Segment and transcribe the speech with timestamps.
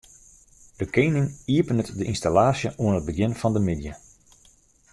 [0.79, 3.93] De kening iepenet de ynstallaasje oan it begjin fan de middei.